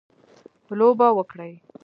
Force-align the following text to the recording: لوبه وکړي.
لوبه 0.79 1.07
وکړي. 1.17 1.51